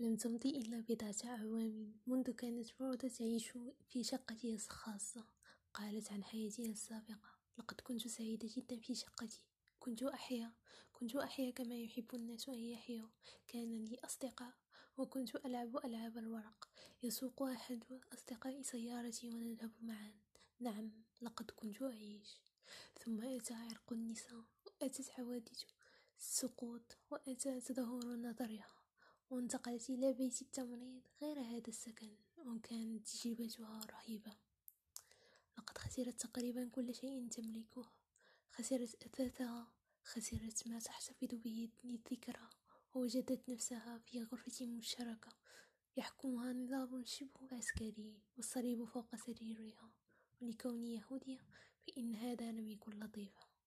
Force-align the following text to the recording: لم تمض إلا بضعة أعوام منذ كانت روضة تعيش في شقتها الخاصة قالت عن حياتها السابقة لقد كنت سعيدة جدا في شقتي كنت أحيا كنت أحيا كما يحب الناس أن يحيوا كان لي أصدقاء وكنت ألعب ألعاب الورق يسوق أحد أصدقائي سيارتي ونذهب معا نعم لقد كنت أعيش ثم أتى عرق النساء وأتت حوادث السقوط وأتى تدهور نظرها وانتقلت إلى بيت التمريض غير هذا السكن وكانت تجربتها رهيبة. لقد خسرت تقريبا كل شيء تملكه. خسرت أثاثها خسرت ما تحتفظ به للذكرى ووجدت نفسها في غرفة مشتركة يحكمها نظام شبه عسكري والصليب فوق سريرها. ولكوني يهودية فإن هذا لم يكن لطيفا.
لم 0.00 0.16
تمض 0.16 0.46
إلا 0.46 0.80
بضعة 0.88 1.16
أعوام 1.24 1.92
منذ 2.06 2.30
كانت 2.30 2.80
روضة 2.80 3.08
تعيش 3.08 3.52
في 3.88 4.04
شقتها 4.04 4.54
الخاصة 4.54 5.24
قالت 5.74 6.12
عن 6.12 6.24
حياتها 6.24 6.66
السابقة 6.66 7.38
لقد 7.58 7.80
كنت 7.80 8.08
سعيدة 8.08 8.48
جدا 8.56 8.80
في 8.80 8.94
شقتي 8.94 9.42
كنت 9.80 10.02
أحيا 10.02 10.52
كنت 10.92 11.16
أحيا 11.16 11.50
كما 11.50 11.74
يحب 11.74 12.14
الناس 12.14 12.48
أن 12.48 12.54
يحيوا 12.58 13.08
كان 13.46 13.84
لي 13.84 13.98
أصدقاء 14.04 14.52
وكنت 14.96 15.36
ألعب 15.36 15.76
ألعاب 15.84 16.18
الورق 16.18 16.68
يسوق 17.02 17.42
أحد 17.42 17.84
أصدقائي 18.12 18.62
سيارتي 18.62 19.30
ونذهب 19.30 19.72
معا 19.80 20.12
نعم 20.60 20.92
لقد 21.22 21.50
كنت 21.50 21.82
أعيش 21.82 22.40
ثم 23.04 23.22
أتى 23.22 23.54
عرق 23.54 23.92
النساء 23.92 24.44
وأتت 24.66 25.08
حوادث 25.08 25.64
السقوط 26.18 26.96
وأتى 27.10 27.60
تدهور 27.60 28.16
نظرها 28.16 28.78
وانتقلت 29.30 29.90
إلى 29.90 30.12
بيت 30.12 30.42
التمريض 30.42 31.02
غير 31.22 31.40
هذا 31.40 31.68
السكن 31.68 32.10
وكانت 32.38 33.08
تجربتها 33.08 33.80
رهيبة. 33.90 34.32
لقد 35.58 35.78
خسرت 35.78 36.20
تقريبا 36.20 36.68
كل 36.68 36.94
شيء 36.94 37.28
تملكه. 37.28 37.90
خسرت 38.50 38.94
أثاثها 39.02 39.72
خسرت 40.04 40.68
ما 40.68 40.78
تحتفظ 40.78 41.34
به 41.34 41.70
للذكرى 41.84 42.48
ووجدت 42.94 43.48
نفسها 43.48 43.98
في 43.98 44.22
غرفة 44.22 44.66
مشتركة 44.66 45.32
يحكمها 45.96 46.52
نظام 46.52 47.04
شبه 47.04 47.48
عسكري 47.52 48.20
والصليب 48.36 48.84
فوق 48.84 49.16
سريرها. 49.16 49.90
ولكوني 50.40 50.94
يهودية 50.94 51.40
فإن 51.86 52.14
هذا 52.14 52.52
لم 52.52 52.68
يكن 52.68 53.00
لطيفا. 53.00 53.57